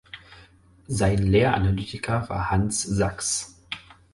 [0.87, 3.61] Sein Lehranalytiker war Hanns Sachs.